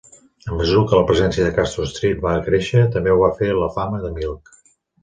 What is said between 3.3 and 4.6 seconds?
fer la fama de Milk.